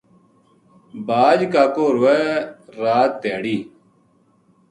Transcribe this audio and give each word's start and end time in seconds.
باج 1.07 1.39
کاکو 1.53 1.85
روئے 1.95 2.23
رات 2.81 3.11
دھیا 3.21 3.37
ڑی 3.43 3.57